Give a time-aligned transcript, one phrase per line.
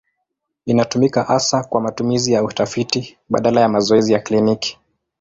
[0.65, 4.79] Inatumika hasa kwa matumizi ya utafiti badala ya mazoezi ya kliniki.